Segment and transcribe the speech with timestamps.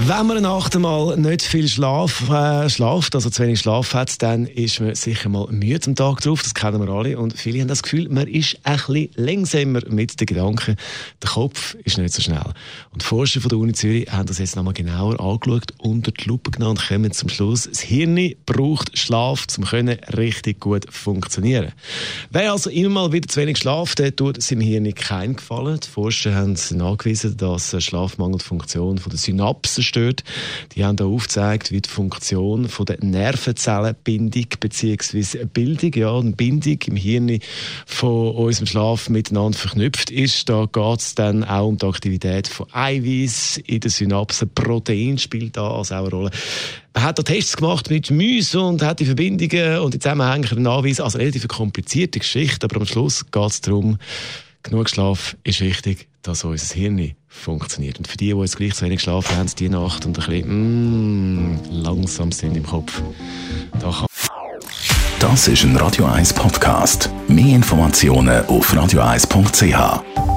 [0.00, 4.20] Wenn man eine Nacht einmal nicht viel Schlaf, äh, schlaft, also zu wenig Schlaf hat,
[4.22, 6.42] dann ist man sicher mal müde am Tag drauf.
[6.42, 7.16] Das kennen wir alle.
[7.16, 10.76] Und viele haben das Gefühl, man ist ein bisschen langsamer mit den Gedanken.
[11.22, 12.52] Der Kopf ist nicht so schnell.
[12.90, 16.24] Und die Forscher von der Uni Zürich haben das jetzt nochmal genauer angeschaut, unter die
[16.28, 21.72] Lupe genommen und kommen zum Schluss, das Hirn braucht Schlaf, um richtig gut funktionieren.
[22.30, 25.80] Wer also immer mal wieder zu wenig schlaft, der tut seinem Hirn keinen Gefallen.
[25.80, 30.24] Die Forscher haben nachgewiesen, dass Schlafmangel die Funktion der Synapsen stört.
[30.74, 35.44] Die haben da aufgezeigt, wie die Funktion von der Nervenzellenbindung bzw.
[35.44, 37.38] Bildung, ja, eine Bindung im Hirn
[37.86, 40.48] von unserem Schlaf miteinander verknüpft ist.
[40.48, 44.50] Da geht es dann auch um die Aktivität von Eiweiß in den Synapsen.
[44.54, 46.30] Protein spielt da also auch eine Rolle.
[46.94, 51.04] Man hat da Tests gemacht mit Mäusen und hat die Verbindungen und die Zusammenhänge nachweisen.
[51.04, 53.98] Also relativ komplizierte Geschichte, aber am Schluss geht es darum,
[54.62, 57.98] genug Schlaf ist wichtig, dass unser Hirn funktioniert.
[57.98, 61.52] Und für die, die jetzt gleich zu wenig schlafen haben, die Nacht und ein bisschen
[61.52, 63.02] mm, langsam sind im Kopf,
[63.80, 64.06] da
[65.18, 67.10] Das ist ein Radio 1 Podcast.
[67.28, 70.33] Mehr Informationen auf radio1.ch.